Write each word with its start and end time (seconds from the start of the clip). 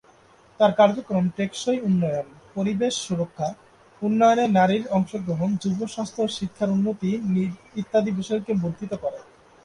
তার 0.59 0.71
কার্যক্রম 0.79 1.25
টেকসই 1.37 1.79
উন্নয়ন, 1.87 2.27
পরিবেশ 2.55 2.93
সুরক্ষা, 3.05 3.47
উন্নয়নে 4.01 4.45
নারীর 4.57 4.83
অংশগ্রহণ, 4.97 5.49
যুব 5.63 5.79
স্বাস্থ্য 5.87 6.21
ও 6.23 6.33
শিক্ষার 6.37 6.69
উন্নতি 6.69 7.09
ইত্যাদি 7.81 8.11
বিষয়কে 8.19 8.51
বর্ধিত 8.63 8.91
করে। 9.03 9.19